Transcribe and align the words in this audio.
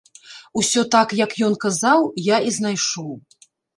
Усё 0.61 0.81
так, 0.95 1.13
як 1.19 1.31
ён 1.47 1.53
казаў, 1.65 1.99
я 2.29 2.37
і 2.49 2.55
знайшоў. 2.57 3.11